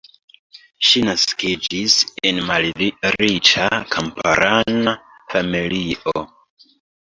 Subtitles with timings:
[0.91, 1.97] Ŝi naskiĝis
[2.29, 4.95] en malriĉa kamparana
[5.35, 6.25] familio.